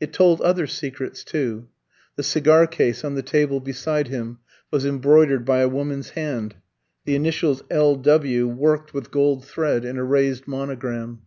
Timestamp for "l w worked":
7.70-8.92